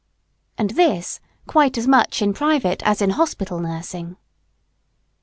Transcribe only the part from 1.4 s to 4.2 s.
quite as much in private as in hospital nursing.